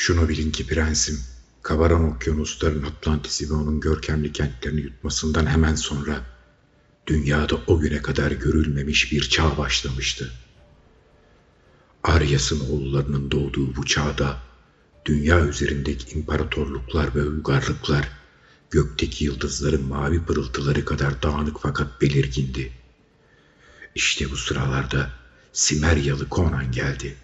[0.00, 1.20] Şunu bilin ki prensim,
[1.62, 6.26] kabaran okyanusların Atlantis'i ve onun görkemli kentlerini yutmasından hemen sonra
[7.06, 10.32] dünyada o güne kadar görülmemiş bir çağ başlamıştı.
[12.02, 14.38] Aryas'ın oğullarının doğduğu bu çağda
[15.04, 18.08] dünya üzerindeki imparatorluklar ve uygarlıklar
[18.70, 22.72] gökteki yıldızların mavi pırıltıları kadar dağınık fakat belirgindi.
[23.94, 25.10] İşte bu sıralarda
[25.52, 27.16] Simeryalı Conan geldi.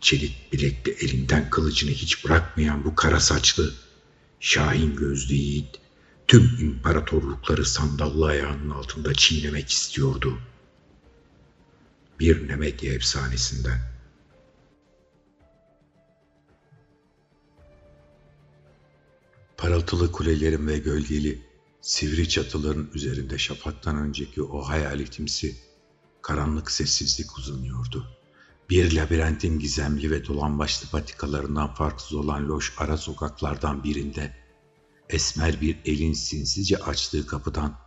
[0.00, 3.74] Çelik bilekli elinden kılıcını hiç bırakmayan bu kara saçlı,
[4.40, 5.80] şahin gözlü yiğit
[6.28, 10.38] tüm imparatorlukları sandallı ayağının altında çiğnemek istiyordu.
[12.20, 13.80] Bir Nemedya efsanesinden.
[19.56, 21.42] Parıltılı kulelerin ve gölgeli,
[21.80, 25.56] sivri çatıların üzerinde şafaktan önceki o hayaletimsi,
[26.22, 28.19] karanlık sessizlik uzanıyordu.
[28.70, 34.36] Bir labirentin gizemli ve dolambaçlı patikalarından farksız olan loş ara sokaklardan birinde,
[35.08, 37.78] esmer bir elin sinsice açtığı kapıdan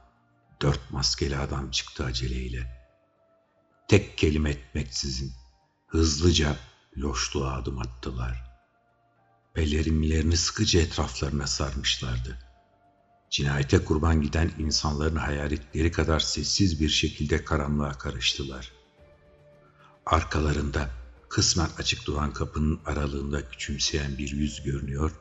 [0.61, 2.83] dört maskeli adam çıktı aceleyle.
[3.87, 5.31] Tek kelime etmeksizin
[5.87, 6.57] hızlıca
[6.97, 8.53] loşluğa adım attılar.''
[9.53, 12.39] Pelerinlerini sıkıca etraflarına sarmışlardı.
[13.29, 18.71] Cinayete kurban giden insanların hayaletleri kadar sessiz bir şekilde karanlığa karıştılar.
[20.05, 20.89] Arkalarında
[21.29, 25.11] kısmen açık duran kapının aralığında küçümseyen bir yüz görünüyor,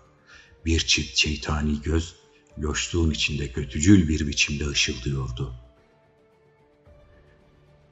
[0.65, 2.15] bir çift şeytani göz
[2.59, 5.55] loşluğun içinde kötücül bir biçimde ışıldıyordu.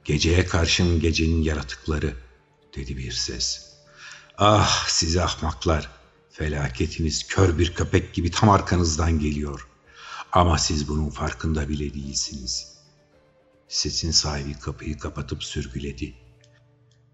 [0.05, 2.15] Geceye karşın gecenin yaratıkları,
[2.77, 3.71] dedi bir ses.
[4.39, 5.91] Ah sizi ahmaklar,
[6.31, 9.69] Felaketiniz kör bir köpek gibi tam arkanızdan geliyor.
[10.33, 12.75] Ama siz bunun farkında bile değilsiniz.
[13.69, 16.15] Sesin sahibi kapıyı kapatıp sürgüledi.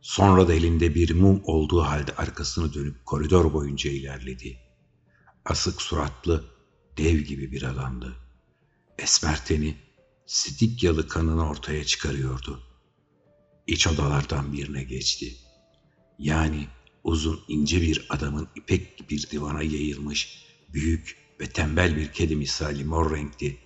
[0.06, 4.56] Sonra da elinde bir mum olduğu halde arkasını dönüp koridor boyunca ilerledi.
[5.44, 6.44] Asık suratlı,
[6.96, 8.16] dev gibi bir adamdı.
[8.98, 9.76] Esmer teni,
[10.26, 12.60] Sidikyalı kanını ortaya çıkarıyordu.
[13.66, 15.36] İç odalardan birine geçti.
[16.18, 16.66] Yani
[17.04, 23.16] uzun ince bir adamın ipek bir divana yayılmış, büyük ve tembel bir kedi misali mor
[23.16, 23.58] renkli,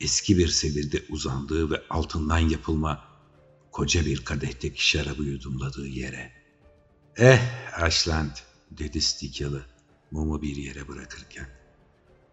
[0.00, 3.07] eski bir sedirde uzandığı ve altından yapılma
[3.78, 6.32] koca bir kadehteki şarabı yudumladığı yere.
[7.16, 7.40] Eh
[7.82, 8.30] Ashland
[8.70, 9.62] dedi Stikyalı
[10.10, 11.46] mumu bir yere bırakırken.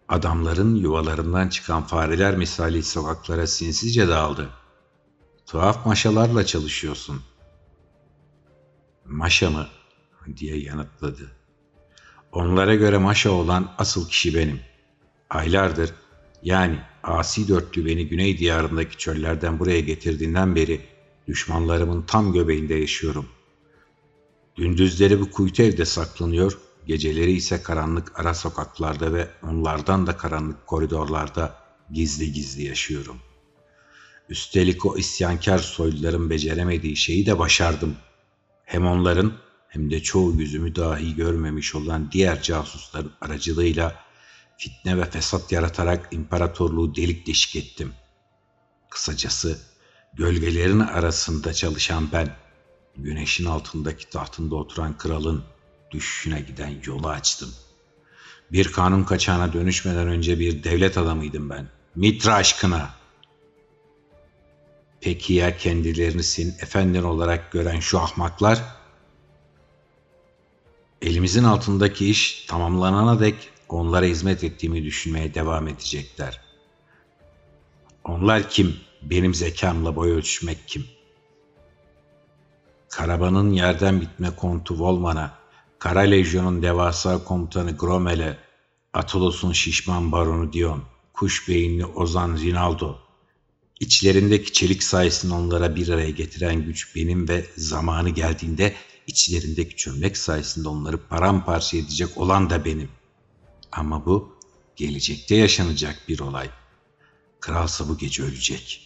[0.08, 4.50] Adamların yuvalarından çıkan fareler misali sokaklara sinsice dağıldı.
[5.46, 7.22] Tuhaf maşalarla çalışıyorsun.
[9.06, 9.68] Maşa mı?
[10.38, 11.32] diye yanıtladı.
[12.32, 14.60] Onlara göre maşa olan asıl kişi benim.
[15.30, 15.94] Aylardır
[16.44, 20.95] yani asi dörtlü beni güney diyarındaki çöllerden buraya getirdiğinden beri
[21.28, 23.26] düşmanlarımın tam göbeğinde yaşıyorum.
[24.58, 31.56] Gündüzleri bu kuytu evde saklanıyor, geceleri ise karanlık ara sokaklarda ve onlardan da karanlık koridorlarda
[31.92, 33.18] gizli gizli yaşıyorum.
[34.30, 37.96] Üstelik o isyankar soyluların beceremediği şeyi de başardım.
[38.64, 39.34] Hem onların
[39.68, 43.96] hem de çoğu yüzümü dahi görmemiş olan diğer casusların aracılığıyla
[44.58, 47.94] fitne ve fesat yaratarak imparatorluğu delik deşik ettim.
[48.90, 49.60] Kısacası
[50.16, 52.36] gölgelerin arasında çalışan ben,
[52.98, 55.44] güneşin altındaki tahtında oturan kralın
[55.92, 57.50] düşüşüne giden yolu açtım.
[58.52, 61.68] Bir kanun kaçağına dönüşmeden önce bir devlet adamıydım ben.
[61.96, 62.90] Mitra aşkına.
[65.02, 68.64] Peki ya kendilerini senin efendin olarak gören şu ahmaklar?
[71.02, 73.36] Elimizin altındaki iş tamamlanana dek
[73.70, 76.42] onlara hizmet ettiğimi düşünmeye devam edecekler.
[78.04, 78.80] Onlar kim?
[79.10, 80.86] Benim zekamla boy ölçmek kim?
[82.90, 85.40] Karabanın yerden bitme kontu Volman'a,
[85.80, 88.38] Kara Lejyon'un devasa komutanı Gromel'e,
[88.94, 90.84] Atolos'un şişman baronu Dion,
[91.14, 93.06] kuş beyinli Ozan Rinaldo,
[93.80, 98.76] İçlerindeki çelik sayesinde onlara bir araya getiren güç benim ve zamanı geldiğinde
[99.08, 102.90] içlerindeki çömlek sayesinde onları paramparça edecek olan da benim.
[103.72, 104.38] Ama bu
[104.76, 106.50] gelecekte yaşanacak bir olay.
[107.40, 108.85] Kralsa bu gece ölecek.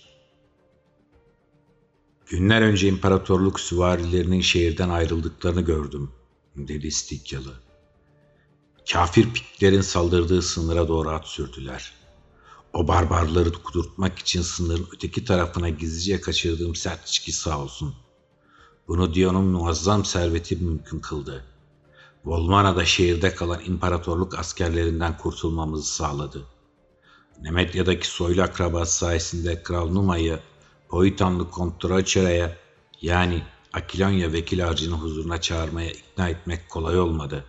[2.29, 6.11] Günler önce imparatorluk süvarilerinin şehirden ayrıldıklarını gördüm,
[6.55, 7.53] dedi Stikyalı.
[8.91, 11.93] Kafir piklerin saldırdığı sınıra doğru at sürdüler.
[12.73, 18.09] O barbarları kudurtmak için sınırın öteki tarafına gizlice kaçırdığım sert içki sağ olsun.''
[18.89, 21.43] Bunu Dion'un muazzam serveti mümkün kıldı.
[22.25, 26.45] Volmana'da şehirde kalan imparatorluk askerlerinden kurtulmamızı sağladı.
[27.41, 30.39] Nemetya'daki soylu akrabası sayesinde Kral Numa'yı
[30.89, 32.57] Poitanlı Kont Dracera'ya
[33.01, 33.43] yani
[33.73, 37.45] Akilonya vekil harcını huzuruna çağırmaya ikna etmek kolay olmadı.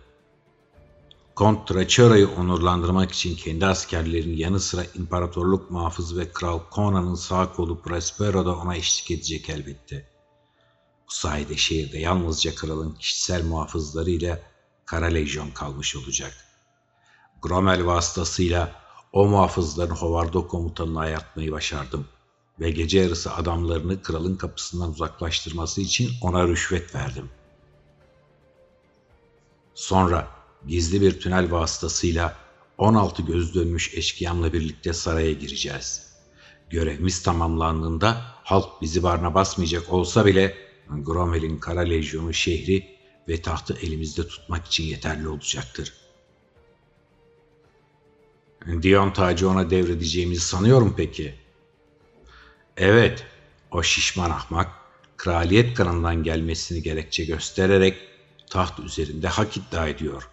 [1.35, 7.81] Kont Trachera'yı onurlandırmak için kendi askerlerinin yanı sıra imparatorluk muhafızı ve Kral Conan'ın sağ kolu
[7.81, 10.09] Prospero da ona eşlik edecek elbette.
[11.07, 14.39] Bu sayede şehirde yalnızca kralın kişisel muhafızlarıyla
[14.85, 16.33] Kara Lejyon kalmış olacak.
[17.41, 18.75] Grommel vasıtasıyla
[19.13, 22.07] o muhafızların Hovardo komutanını ayartmayı başardım
[22.61, 27.29] ve gece yarısı adamlarını kralın kapısından uzaklaştırması için ona rüşvet verdim.
[29.73, 30.27] Sonra
[30.67, 32.37] gizli bir tünel vasıtasıyla
[32.77, 36.11] 16 göz dönmüş eşkıyamla birlikte saraya gireceğiz.
[36.69, 40.57] Görevimiz tamamlandığında halk bizi barına basmayacak olsa bile
[40.89, 42.97] Gromel'in Kara Lejyonu şehri
[43.27, 45.93] ve tahtı elimizde tutmak için yeterli olacaktır.
[48.81, 51.40] Dion tacı ona devredeceğimizi sanıyorum peki.
[52.77, 53.25] Evet,
[53.71, 54.67] o şişman ahmak
[55.17, 57.97] kraliyet kanından gelmesini gerekçe göstererek
[58.49, 60.29] taht üzerinde hak iddia ediyor.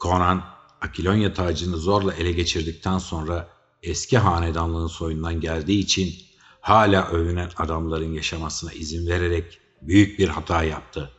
[0.00, 0.44] Conan,
[0.80, 3.48] Akilonya tacını zorla ele geçirdikten sonra
[3.82, 6.14] eski hanedanlığın soyundan geldiği için
[6.60, 11.10] hala övünen adamların yaşamasına izin vererek büyük bir hata yaptı.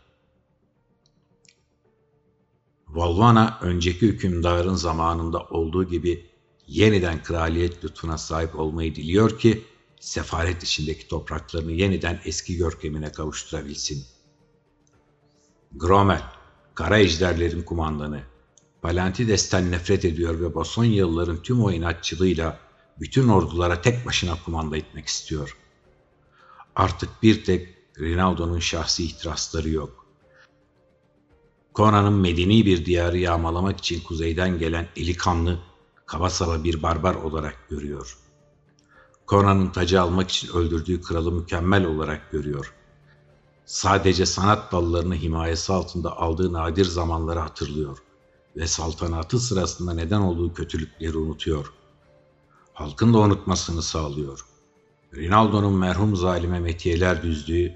[2.88, 6.30] Volvana önceki hükümdarın zamanında olduğu gibi
[6.68, 9.64] yeniden kraliyet lütfuna sahip olmayı diliyor ki
[10.00, 14.06] sefaret içindeki topraklarını yeniden eski görkemine kavuşturabilsin.
[15.72, 16.24] Gromel,
[16.76, 18.24] kara ejderlerin kumandanı,
[18.82, 22.60] Palantides'ten nefret ediyor ve Basonyalıların tüm o inatçılığıyla
[23.00, 25.58] bütün ordulara tek başına kumanda etmek istiyor.
[26.76, 30.06] Artık bir tek Rinaldo'nun şahsi ihtirasları yok.
[31.76, 35.60] Conan'ın medeni bir diyarı yağmalamak için kuzeyden gelen eli kanlı,
[36.06, 38.18] kaba saba bir barbar olarak görüyor.
[39.30, 42.74] Conan'ın tacı almak için öldürdüğü kralı mükemmel olarak görüyor.
[43.66, 47.98] Sadece sanat dallarını himayesi altında aldığı nadir zamanları hatırlıyor
[48.56, 51.74] ve saltanatı sırasında neden olduğu kötülükleri unutuyor.
[52.74, 54.46] Halkın da unutmasını sağlıyor.
[55.16, 57.74] Rinaldo'nun merhum zalime metiyeler düzdüğü,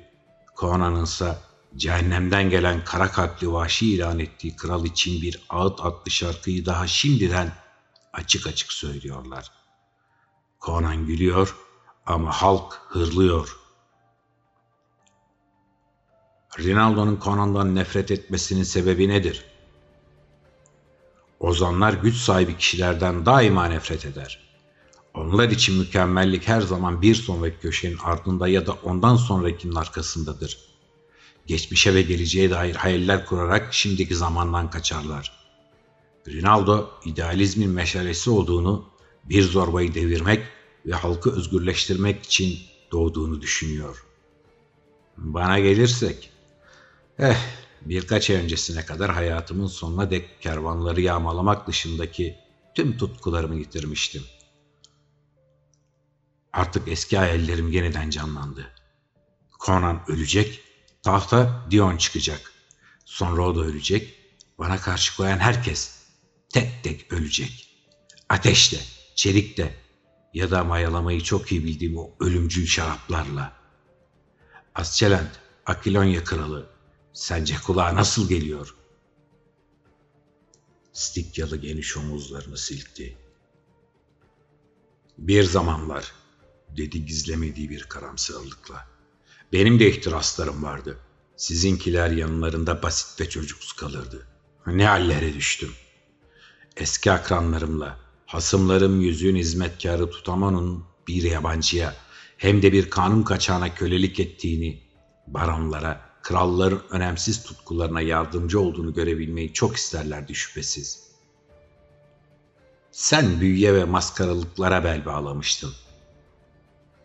[0.59, 1.37] Conan'ın ise
[1.75, 7.51] cehennemden gelen kara kalpli vahşi ilan ettiği kral için bir ağıt adlı şarkıyı daha şimdiden
[8.13, 9.62] açık açık söylüyorlar.
[10.65, 11.55] Conan gülüyor
[12.05, 13.57] ama halk hırlıyor.
[16.59, 19.45] Rinaldo'nun Conan'dan nefret etmesinin sebebi nedir?
[21.39, 24.39] Ozanlar güç sahibi kişilerden daima nefret eder.
[25.13, 30.57] Onlar için mükemmellik her zaman bir sonraki köşenin ardında ya da ondan sonrakinin arkasındadır.
[31.45, 35.31] Geçmişe ve geleceğe dair hayaller kurarak şimdiki zamandan kaçarlar.
[36.27, 38.92] Rinaldo idealizmin meşalesi olduğunu,
[39.23, 40.45] bir zorbayı devirmek
[40.85, 42.59] ve halkı özgürleştirmek için
[42.91, 44.05] doğduğunu düşünüyor.
[45.17, 46.29] Bana gelirsek,
[47.19, 47.37] eh
[47.81, 52.37] birkaç ay öncesine kadar hayatımın sonuna dek kervanları yağmalamak dışındaki
[52.75, 54.23] tüm tutkularımı yitirmiştim.
[56.53, 58.71] Artık eski hayallerim yeniden canlandı.
[59.65, 60.61] Conan ölecek,
[61.03, 62.53] tahta Dion çıkacak.
[63.05, 64.13] Sonra o da ölecek,
[64.59, 65.99] bana karşı koyan herkes
[66.49, 67.69] tek tek ölecek.
[68.29, 68.77] Ateşle,
[69.15, 69.75] çelikle
[70.33, 73.53] ya da mayalamayı çok iyi bildiğim o ölümcül şaraplarla.
[74.75, 76.73] Asçelent, Akilonya kralı,
[77.13, 78.75] Sence kulağa nasıl geliyor?
[80.93, 83.17] Stikyalı geniş omuzlarını silkti.
[85.17, 86.13] Bir zamanlar,
[86.77, 88.87] dedi gizlemediği bir karamsarlıkla.
[89.53, 90.97] Benim de ihtiraslarım vardı.
[91.37, 94.27] Sizinkiler yanlarında basit ve çocuksuz kalırdı.
[94.67, 95.71] Ne hallere düştüm.
[96.77, 97.99] Eski akranlarımla,
[98.33, 101.95] hasımlarım yüzüğün hizmetkarı Tutaman'ın bir yabancıya
[102.37, 104.83] hem de bir kanun kaçağına kölelik ettiğini,
[105.27, 111.03] baronlara, kralların önemsiz tutkularına yardımcı olduğunu görebilmeyi çok isterlerdi şüphesiz.
[112.91, 115.73] Sen büyüye ve maskaralıklara bel bağlamıştın.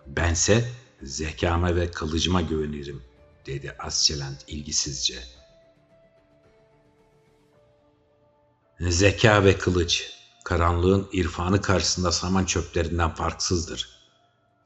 [0.06, 0.64] Bense
[1.02, 3.02] zekama ve kılıcıma güvenirim,
[3.46, 5.18] dedi Asçelent ilgisizce.
[8.80, 10.17] Zeka ve kılıç,
[10.48, 13.88] karanlığın irfanı karşısında saman çöplerinden farksızdır,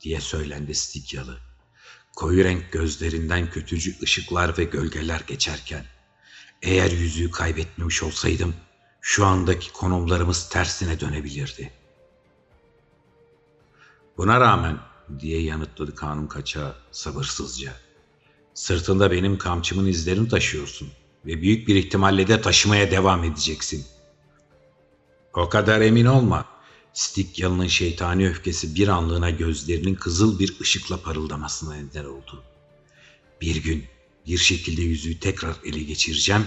[0.01, 1.39] diye söylendi Stikyalı
[2.17, 5.85] koyu renk gözlerinden kötücü ışıklar ve gölgeler geçerken,
[6.63, 8.55] eğer yüzüğü kaybetmemiş olsaydım,
[9.01, 11.73] şu andaki konumlarımız tersine dönebilirdi.
[14.17, 14.79] Buna rağmen,
[15.19, 17.73] diye yanıtladı kanun kaçağı sabırsızca,
[18.55, 20.89] sırtında benim kamçımın izlerini taşıyorsun
[21.27, 23.87] ve büyük bir ihtimalle de taşımaya devam edeceksin.
[25.35, 26.45] O kadar emin olma,
[26.93, 32.43] Stikyal'ın şeytani öfkesi bir anlığına gözlerinin kızıl bir ışıkla parıldamasına neden oldu.
[33.41, 33.85] Bir gün
[34.27, 36.47] bir şekilde yüzüğü tekrar ele geçireceğim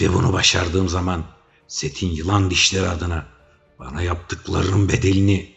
[0.00, 1.24] ve bunu başardığım zaman
[1.68, 3.26] Setin yılan dişleri adına
[3.78, 5.54] bana yaptıklarının bedelini.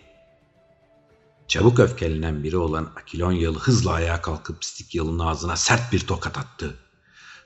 [1.47, 6.79] Çabuk öfkelenen biri olan Akilonyalı hızla ayağa kalkıp Stikyal'ın ağzına sert bir tokat attı.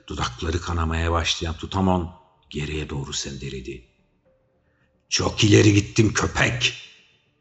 [0.06, 2.10] Dudakları kanamaya başlayan Tutamon
[2.50, 3.91] geriye doğru sendeledi.
[5.12, 6.74] Çok ileri gittin köpek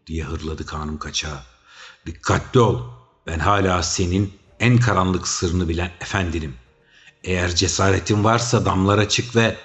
[0.07, 1.39] diye hırladı kanım kaçağı.
[2.05, 2.83] Dikkatli ol.
[3.27, 6.55] Ben hala senin en karanlık sırrını bilen efendinim.
[7.23, 9.57] Eğer cesaretin varsa damlara çık ve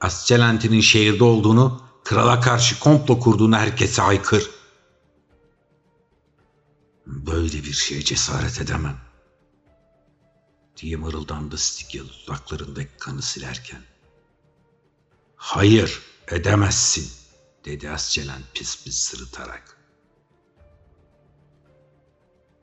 [0.00, 4.50] Ascelenti'nin şehirde olduğunu, krala karşı komplo kurduğunu herkese haykır.
[7.06, 8.96] Böyle bir şeye cesaret edemem.
[10.76, 13.80] Diye mırıldandı Stigel dudaklarındaki kanı silerken.
[15.36, 17.21] Hayır, edemezsin,
[17.64, 19.76] dedi Ascelen pis pis sırıtarak.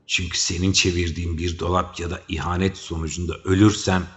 [0.07, 4.07] Çünkü senin çevirdiğin bir dolap ya da ihanet sonucunda ölürsem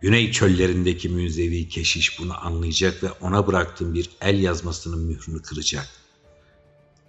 [0.00, 5.88] Güney çöllerindeki münzevi keşiş bunu anlayacak ve ona bıraktığım bir el yazmasının mührünü kıracak.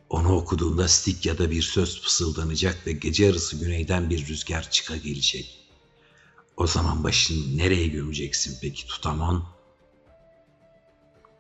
[0.10, 4.98] Onu okuduğunda stik ya da bir söz fısıldanacak ve gece yarısı güneyden bir rüzgar çıka
[4.98, 5.60] gelecek.
[6.58, 9.46] O zaman başını nereye gömeceksin peki Tutamon?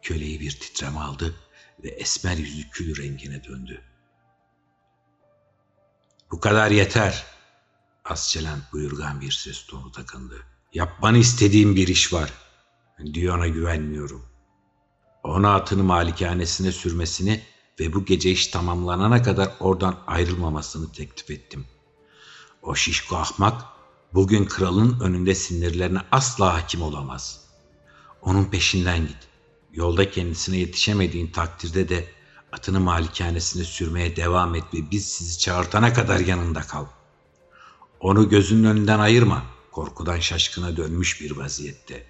[0.01, 1.35] Köleyi bir titreme aldı
[1.83, 3.81] ve esmer yüzü kül rengine döndü.
[6.31, 7.25] Bu kadar yeter.
[8.05, 10.45] Asçelen buyurgan bir ses tonu takındı.
[10.73, 12.33] Yapmanı istediğim bir iş var.
[13.13, 14.25] Dion'a güvenmiyorum.
[15.23, 17.43] Ona atını malikanesine sürmesini
[17.79, 21.65] ve bu gece iş tamamlanana kadar oradan ayrılmamasını teklif ettim.
[22.61, 23.61] O şişko ahmak
[24.13, 27.45] bugün kralın önünde sinirlerine asla hakim olamaz.
[28.21, 29.30] Onun peşinden git.
[29.73, 32.05] Yolda kendisine yetişemediğin takdirde de
[32.51, 36.85] atını malikanesine sürmeye devam et ve biz sizi çağırtana kadar yanında kal.
[37.99, 42.05] Onu gözünün önünden ayırma.'' korkudan şaşkına dönmüş bir vaziyette.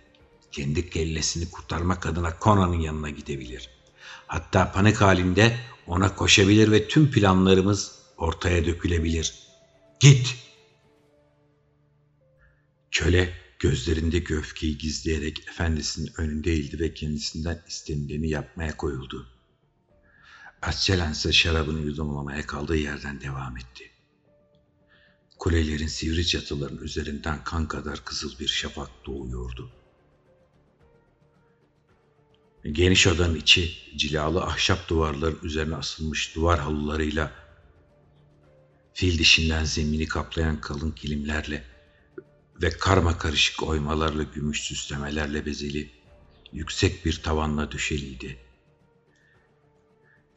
[0.51, 3.69] Kendi kellesini kurtarmak adına Conan'ın yanına gidebilir.
[4.27, 9.33] Hatta panik halinde ona koşabilir ve tüm planlarımız ortaya dökülebilir.
[9.99, 10.35] Git!
[12.91, 19.27] Köle gözlerindeki öfkeyi gizleyerek efendisinin önünde eğildi ve kendisinden istenileni yapmaya koyuldu.
[20.61, 23.91] Asçelen ise şarabını yudumlamaya kaldığı yerden devam etti.
[25.39, 29.71] Kulelerin sivri çatıların üzerinden kan kadar kızıl bir şafak doğuyordu.
[32.71, 37.31] Geniş odanın içi cilalı ahşap duvarların üzerine asılmış duvar halılarıyla
[38.93, 41.70] fil dişinden zemini kaplayan kalın kilimlerle
[42.61, 45.91] ve karma karışık oymalarla gümüş süslemelerle bezeli
[46.53, 48.51] yüksek bir tavanla düşeliydi.''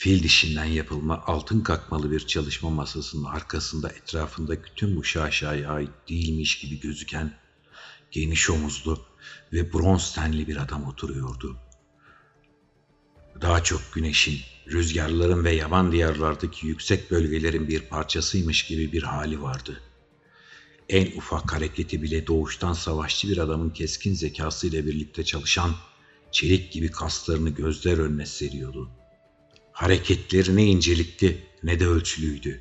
[0.04, 6.58] Fil dişinden yapılma altın kakmalı bir çalışma masasının arkasında etrafındaki tüm bu şaşaya ait değilmiş
[6.58, 7.38] gibi gözüken
[8.10, 9.06] geniş omuzlu
[9.52, 11.56] ve bronz tenli bir adam oturuyordu.
[13.40, 19.80] Daha çok güneşin, rüzgarların ve yaban diyarlardaki yüksek bölgelerin bir parçasıymış gibi bir hali vardı.
[20.88, 25.74] En ufak hareketi bile doğuştan savaşçı bir adamın keskin zekasıyla birlikte çalışan
[26.32, 29.04] çelik gibi kaslarını gözler önüne seriyordu.''
[29.74, 32.60] Hareketleri ne incelikti ne de ölçülüydü.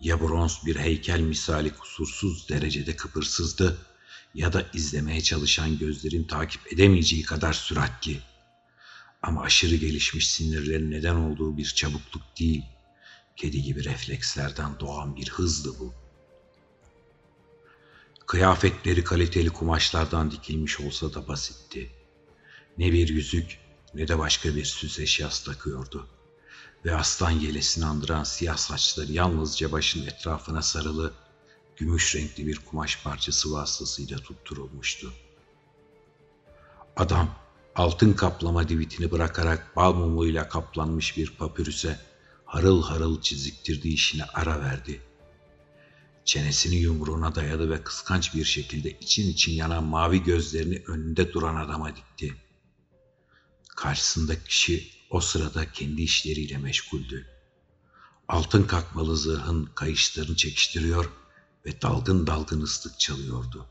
[0.00, 3.78] Ya bronz bir heykel misali kusursuz derecede kıpırsızdı
[4.34, 8.20] ya da izlemeye çalışan gözlerin takip edemeyeceği kadar süratli.
[9.22, 12.64] Ama aşırı gelişmiş sinirlerin neden olduğu bir çabukluk değil,
[13.36, 16.01] kedi gibi reflekslerden doğan bir hızdı bu.
[18.26, 21.90] Kıyafetleri kaliteli kumaşlardan dikilmiş olsa da basitti.
[22.78, 23.58] Ne bir yüzük
[23.94, 26.22] ne de başka bir süs eşyası takıyordu.''
[26.84, 31.12] ve aslan yelesini andıran siyah saçları yalnızca başın etrafına sarılı,
[31.76, 35.12] gümüş renkli bir kumaş parçası vasıtasıyla tutturulmuştu.
[36.96, 37.34] Adam
[37.74, 42.00] altın kaplama divitini bırakarak bal mumuyla kaplanmış bir papürüse
[42.44, 45.00] harıl harıl çiziktirdiği işine ara verdi.
[46.24, 51.96] Çenesini yumruğuna dayadı ve kıskanç bir şekilde için için yanan mavi gözlerini önünde duran adama
[51.96, 52.34] dikti.
[53.76, 57.26] Karşısındaki kişi o sırada kendi işleriyle meşguldü.
[58.28, 61.10] Altın kakmalı zırhın kayışlarını çekiştiriyor
[61.66, 63.66] ve dalgın dalgın ıslık çalıyordu.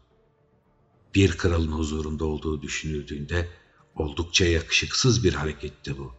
[1.15, 3.50] Bir kralın huzurunda olduğu düşünüldüğünde
[3.96, 6.13] oldukça yakışıksız bir hareketti bu.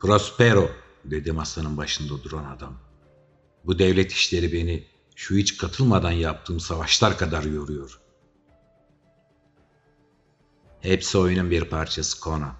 [0.00, 0.70] Prospero
[1.04, 2.91] dedi masanın başında duran adam.
[3.64, 8.00] Bu devlet işleri beni şu hiç katılmadan yaptığım savaşlar kadar yoruyor.
[10.80, 12.54] Hepsi oyunun bir parçası Conan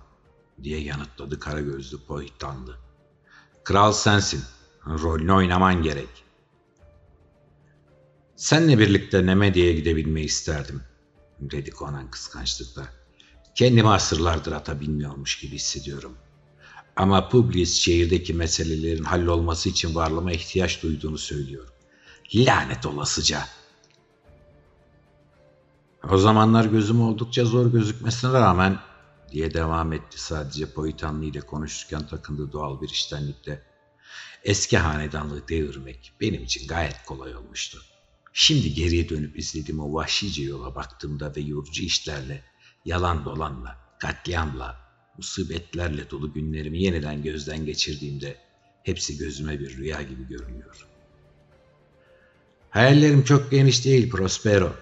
[0.62, 2.78] diye yanıtladı kara gözlü Poihtanlı.
[3.64, 4.44] Kral sensin.
[4.87, 6.25] Rolünü oynaman gerek.
[8.37, 10.82] Senle birlikte Nemedia'ya gidebilmeyi isterdim,
[11.40, 12.88] dedi Conan kıskançlıkla.
[13.54, 16.16] Kendimi asırlardır ata bilmiyormuş gibi hissediyorum.
[16.96, 21.68] Ama Publius şehirdeki meselelerin hallolması için varlığıma ihtiyaç duyduğunu söylüyor.
[22.34, 23.44] Lanet olasıca.
[26.11, 28.78] O zamanlar gözüm oldukça zor gözükmesine rağmen
[29.32, 33.62] diye devam etti sadece Poitanlı ile konuşurken takındığı doğal bir iştenlikle.
[34.44, 37.78] Eski hanedanlığı devirmek benim için gayet kolay olmuştu.
[38.32, 42.44] Şimdi geriye dönüp izlediğim o vahşice yola baktığımda ve yorucu işlerle,
[42.84, 48.37] yalan dolanla, katliamla, musibetlerle dolu günlerimi yeniden gözden geçirdiğimde
[48.83, 50.87] hepsi gözüme bir rüya gibi görünüyor.
[52.71, 54.73] Hayallerim çok geniş değil Prospero.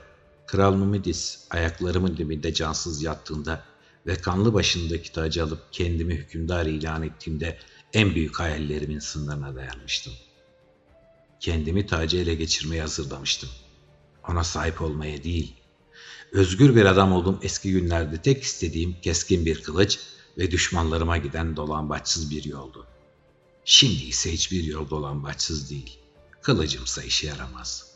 [0.47, 3.65] Kral Numidis ayaklarımın dibinde cansız yattığında
[4.07, 7.59] ve kanlı başındaki tacı alıp kendimi hükümdar ilan ettiğimde
[7.93, 10.13] en büyük hayallerimin sınırına dayanmıştım.
[11.41, 13.51] Kendimi tacı ele geçirmeye hazırlamıştım.
[14.29, 15.55] Ona sahip olmaya değil.
[16.33, 19.99] Özgür bir adam olduğum eski günlerde tek istediğim keskin bir kılıç
[20.41, 22.87] ve düşmanlarıma giden dolambaçsız bir yoldu.
[23.65, 25.99] Şimdi ise hiçbir yol dolambaçsız değil.
[26.43, 27.91] Kılıcımsa işe yaramaz.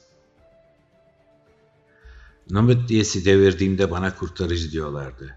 [2.51, 5.37] Namıt diyesi devirdiğimde bana kurtarıcı diyorlardı.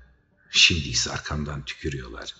[0.51, 2.35] Şimdi ise arkamdan tükürüyorlar.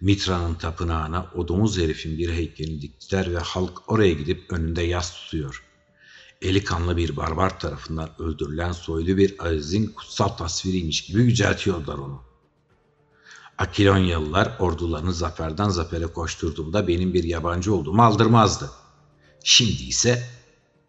[0.00, 5.62] Mitra'nın tapınağına o domuz herifin bir heykelini diktiler ve halk oraya gidip önünde yas tutuyor.
[6.42, 12.33] Eli kanlı bir barbar tarafından öldürülen soylu bir azizin kutsal tasviriymiş gibi yüceltiyorlar onu.
[13.58, 18.70] Akilonyalılar ordularını zaferden zafere koşturduğumda benim bir yabancı olduğumu aldırmazdı.
[19.44, 20.28] Şimdi ise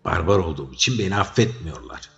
[0.05, 2.09] barbar olduğum için beni affetmiyorlar.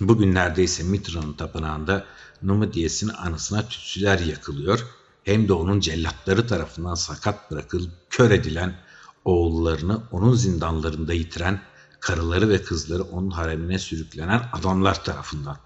[0.00, 2.06] Bugün neredeyse Mitra'nın tapınağında
[2.42, 4.86] Numidiyes'in anısına tütsüler yakılıyor,
[5.24, 8.80] hem de onun cellatları tarafından sakat bırakılıp kör edilen,
[9.24, 11.60] oğullarını onun zindanlarında yitiren,
[12.00, 15.56] karıları ve kızları onun haremine sürüklenen adamlar tarafından.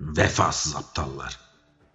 [0.00, 1.49] Vefasız aptallar.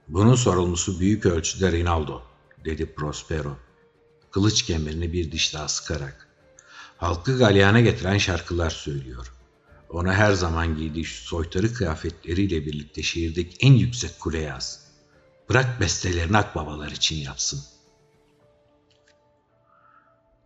[0.08, 2.22] Bunun sorumlusu büyük ölçüde Rinaldo,
[2.66, 3.58] dedi Prospero.
[4.32, 6.28] Kılıç kemerini bir diş daha sıkarak.
[6.98, 9.34] Halkı galyana getiren şarkılar söylüyor.
[9.90, 14.86] Ona her zaman giydiği soytarı kıyafetleriyle birlikte şehirdeki en yüksek kule yaz.
[15.50, 17.64] Bırak bestelerini akbabalar için yapsın.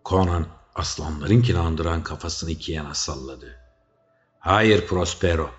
[0.06, 3.58] Conan aslanların kinandıran kafasını iki yana salladı.
[4.40, 5.52] Hayır Prospero,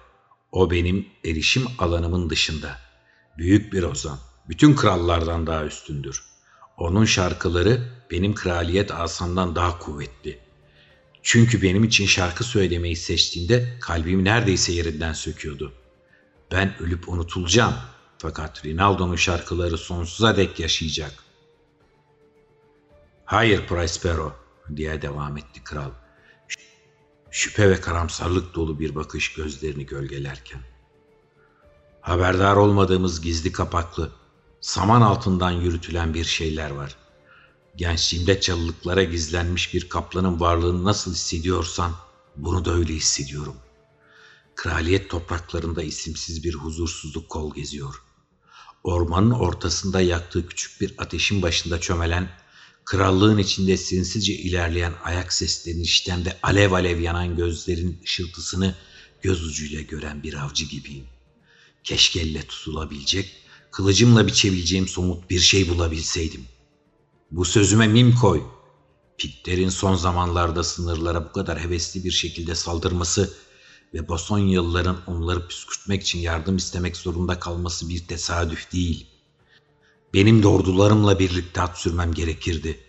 [0.52, 2.89] o benim erişim alanımın dışında.
[3.38, 6.24] Büyük bir ozan, bütün krallardan daha üstündür.
[6.76, 10.50] Onun şarkıları benim kraliyet asamdan daha kuvvetli.''
[11.22, 15.72] Çünkü benim için şarkı söylemeyi seçtiğinde kalbim neredeyse yerinden söküyordu.
[16.52, 17.74] Ben ölüp unutulacağım
[18.18, 21.12] fakat Rinaldo'nun şarkıları sonsuza dek yaşayacak.
[23.24, 24.32] Hayır Prospero
[24.76, 25.90] diye devam etti kral.
[27.30, 30.60] Şüphe ve karamsarlık dolu bir bakış gözlerini gölgelerken.
[32.00, 34.10] Haberdar olmadığımız gizli kapaklı,
[34.60, 36.96] saman altından yürütülen bir şeyler var.
[37.76, 41.92] Gençliğimde çalılıklara gizlenmiş bir kaplanın varlığını nasıl hissediyorsan
[42.36, 43.56] bunu da öyle hissediyorum.
[44.54, 48.02] Kraliyet topraklarında isimsiz bir huzursuzluk kol geziyor.
[48.84, 52.30] Ormanın ortasında yaktığı küçük bir ateşin başında çömelen,
[52.84, 58.74] krallığın içinde sinsizce ilerleyen ayak seslerini işten ve alev alev yanan gözlerin ışıltısını
[59.22, 61.06] göz ucuyla gören bir avcı gibiyim.
[61.84, 63.36] Keşke elle tutulabilecek,
[63.70, 66.60] kılıcımla biçebileceğim somut bir şey bulabilseydim.''
[67.30, 68.42] Bu sözüme mim koy.
[69.18, 73.34] Pitlerin son zamanlarda sınırlara bu kadar hevesli bir şekilde saldırması
[73.94, 79.06] ve Bosonyalıların onları püskürtmek için yardım istemek zorunda kalması bir tesadüf değil.
[80.14, 82.80] Benim de ordularımla birlikte at sürmem gerekirdi.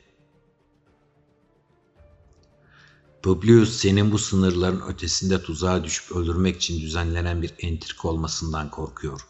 [3.23, 9.21] Publius senin bu sınırların ötesinde tuzağa düşüp öldürmek için düzenlenen bir entrika olmasından korkuyor,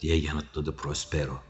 [0.00, 1.42] diye yanıtladı Prospero.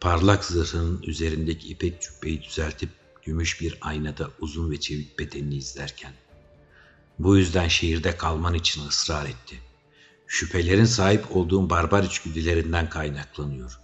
[0.00, 2.90] Parlak zırhının üzerindeki ipek cübbeyi düzeltip
[3.22, 6.12] gümüş bir aynada uzun ve çevik bedenini izlerken.
[7.18, 9.60] Bu yüzden şehirde kalman için ısrar etti.
[10.26, 13.80] Şüphelerin sahip olduğum barbar içgüdülerinden kaynaklanıyor.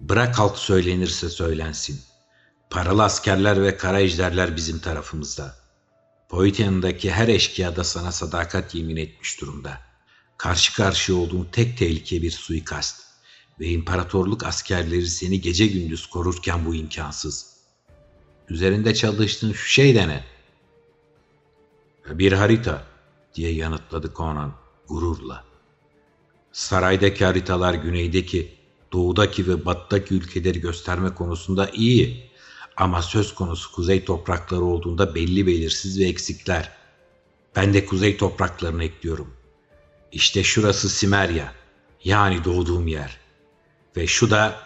[0.00, 2.00] Bırak halk söylenirse söylensin.
[2.70, 5.54] Paralı askerler ve kara ejderler bizim tarafımızda.
[6.28, 9.78] Poitian'daki her eşkıya da sana sadakat yemin etmiş durumda.
[10.36, 13.02] Karşı karşıya olduğum tek tehlike bir suikast
[13.60, 17.56] ve imparatorluk askerleri seni gece gündüz korurken bu imkansız.
[18.48, 20.24] Üzerinde çalıştığın şu şey de ne?
[22.18, 22.86] Bir harita
[23.34, 24.54] diye yanıtladı Conan
[24.88, 25.44] gururla.
[26.52, 28.54] Saraydaki haritalar güneydeki,
[28.92, 32.29] doğudaki ve battaki ülkeleri gösterme konusunda iyi.
[32.80, 36.72] Ama söz konusu kuzey toprakları olduğunda belli belirsiz ve eksikler.
[37.56, 39.34] Ben de kuzey topraklarını ekliyorum.
[40.12, 41.54] İşte şurası Simerya,
[42.04, 43.18] Yani doğduğum yer.
[43.96, 44.60] Ve şu da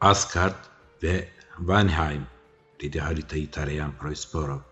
[0.00, 0.54] Asgard
[1.02, 2.26] ve Vanheim
[2.80, 4.62] dedi haritayı tarayan Prospero.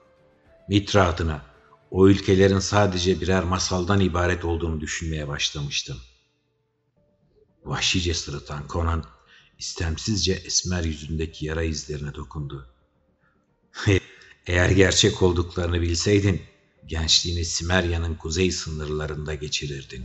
[0.68, 1.42] Mitra adına
[1.90, 5.96] o ülkelerin sadece birer masaldan ibaret olduğunu düşünmeye başlamıştım.
[7.64, 9.04] Vahşice sırıtan Conan
[9.58, 12.68] istemsizce esmer yüzündeki yara izlerine dokundu.
[14.46, 16.42] Eğer gerçek olduklarını bilseydin,
[16.86, 20.04] gençliğini Simerya'nın kuzey sınırlarında geçirirdin.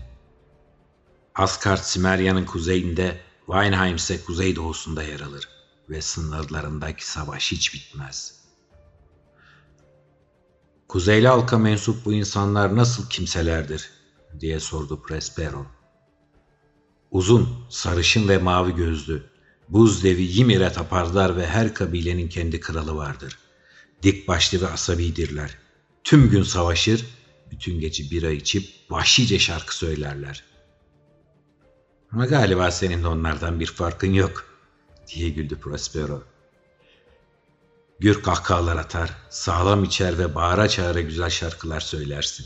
[1.35, 5.49] Asgard Simerya'nın kuzeyinde, Weinheim ise kuzeydoğusunda yer alır
[5.89, 8.39] ve sınırlarındaki savaş hiç bitmez.
[10.87, 13.89] Kuzeyli halka mensup bu insanlar nasıl kimselerdir
[14.39, 15.65] diye sordu Prespero.
[17.11, 19.28] Uzun, sarışın ve mavi gözlü,
[19.69, 23.37] buz devi Ymir'e taparlar ve her kabilenin kendi kralı vardır.
[24.03, 25.57] Dik başlı ve asabidirler.
[26.03, 27.05] Tüm gün savaşır,
[27.51, 30.43] bütün gece bira içip vahşice şarkı söylerler.
[32.11, 34.45] Ama galiba senin de onlardan bir farkın yok,
[35.07, 36.23] diye güldü Prospero.
[37.99, 42.45] Gür kahkahalar atar, sağlam içer ve bağıra çağıra güzel şarkılar söylersin.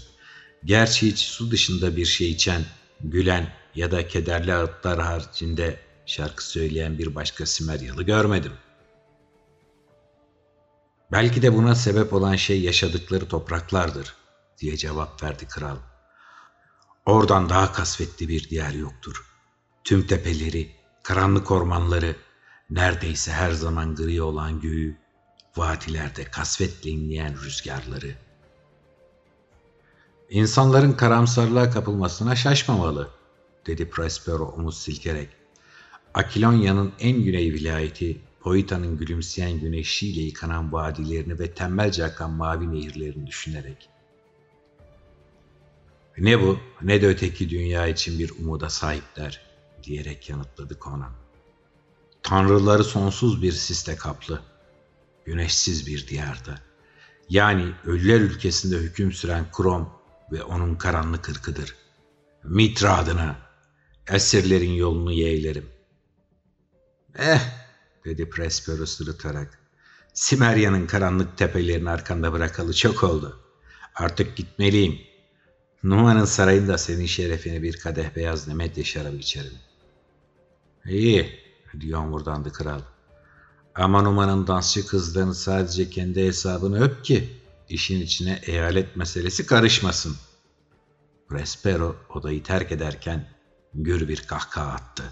[0.65, 2.65] Gerçi hiç su dışında bir şey içen,
[3.01, 8.53] gülen ya da kederli ağıtlar haricinde şarkı söyleyen bir başka Simeryalı görmedim.
[11.11, 14.15] Belki de buna sebep olan şey yaşadıkları topraklardır,
[14.57, 15.77] diye cevap verdi kral.
[17.05, 19.25] Oradan daha kasvetli bir diğer yoktur.
[19.83, 20.71] Tüm tepeleri,
[21.03, 22.15] karanlık ormanları,
[22.69, 24.97] neredeyse her zaman gri olan göğü,
[25.57, 28.15] vadilerde kasvetle inleyen rüzgarları.
[30.29, 33.09] İnsanların karamsarlığa kapılmasına şaşmamalı,
[33.65, 35.42] dedi Prospero omuz silkerek.
[36.13, 43.89] Akilonya'nın en güney vilayeti, Poita'nın gülümseyen güneşiyle yıkanan vadilerini ve tembelce akan mavi nehirlerini düşünerek.
[46.17, 49.41] Ne bu ne de öteki dünya için bir umuda sahipler
[49.83, 51.11] diyerek yanıtladı Conan.
[52.23, 54.41] Tanrıları sonsuz bir siste kaplı,
[55.25, 56.59] güneşsiz bir diyarda.
[57.29, 59.89] Yani ölüler ülkesinde hüküm süren Krom
[60.31, 61.75] ve onun karanlık ırkıdır.
[62.43, 63.35] Mitra adına
[64.07, 65.72] esirlerin yolunu yeğlerim.
[67.19, 67.39] Eh,
[68.05, 69.59] dedi Prespero sırıtarak.
[70.13, 73.39] Simerya'nın karanlık tepelerini arkanda bırakalı çok oldu.
[73.95, 74.99] Artık gitmeliyim.
[75.83, 79.53] Numan'ın sarayında senin şerefine bir kadeh beyaz Nemetye şarabı içerim.
[80.85, 81.39] İyi,
[81.79, 82.81] diyor homurdandı kral.
[83.75, 87.29] Ama Numan'ın dansçı kızlarını sadece kendi hesabını öp ki
[87.69, 90.15] işin içine eyalet meselesi karışmasın.
[91.29, 93.29] Prespero odayı terk ederken
[93.73, 95.03] gür bir kahkaha attı.